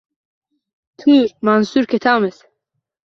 [1.03, 2.45] –Tur, Mansur ketamiz”.